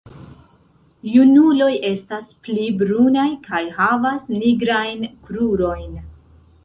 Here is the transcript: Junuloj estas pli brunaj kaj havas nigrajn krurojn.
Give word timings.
Junuloj 1.15 1.67
estas 1.89 2.31
pli 2.47 2.65
brunaj 2.79 3.27
kaj 3.49 3.61
havas 3.77 4.35
nigrajn 4.41 5.05
krurojn. 5.29 5.93